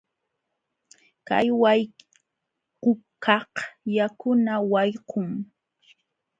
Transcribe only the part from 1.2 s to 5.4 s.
Kay wayqukaq yakuna wayqum.